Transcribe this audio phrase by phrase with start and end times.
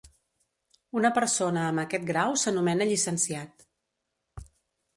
[1.01, 3.69] Una persona amb aquest grau s'anomena llicenciat.